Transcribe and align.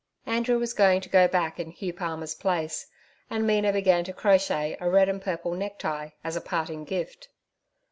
Andrew 0.25 0.57
was 0.57 0.79
now 0.79 0.97
to 0.97 1.09
go 1.09 1.27
back 1.27 1.59
in 1.59 1.69
Hugh 1.69 1.93
Palmer's 1.93 2.33
place, 2.33 2.87
and 3.29 3.45
Mina 3.45 3.71
began 3.71 4.03
to 4.05 4.13
crochet 4.13 4.75
a 4.81 4.89
red 4.89 5.07
and 5.07 5.21
purple 5.21 5.51
necktie 5.53 6.09
as 6.23 6.35
a 6.35 6.41
parting 6.41 6.85
gift. 6.85 7.29